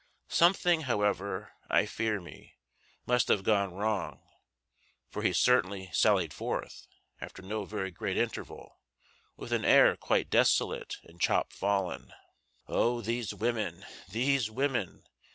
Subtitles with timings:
[0.29, 2.55] Something, however, I fear me,
[3.05, 4.23] must have gone wrong,
[5.11, 6.87] for he certainly sallied forth,
[7.19, 8.79] after no very great interval,
[9.37, 12.11] with an air quite desolate and chop fallen.
[12.65, 13.85] Oh these women!
[14.09, 15.03] these women!